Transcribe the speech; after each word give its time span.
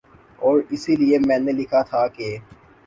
اور 0.39 0.57
اسی 0.73 0.93
لیے 0.95 1.17
میں 1.27 1.39
نے 1.39 1.51
لکھا 1.51 1.81
تھا 1.89 2.05
کہ 2.15 2.27